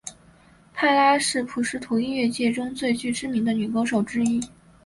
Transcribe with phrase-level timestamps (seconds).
[0.73, 4.41] 帕拉是普什图音乐界中最知名的女歌手之一。